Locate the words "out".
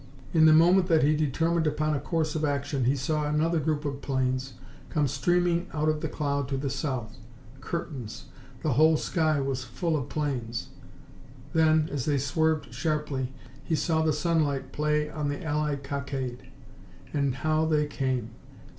5.73-5.89